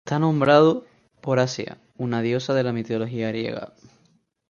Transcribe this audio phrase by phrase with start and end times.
[0.03, 0.87] Está nombrado
[1.21, 3.75] por Asia, una diosa de la mitología griega.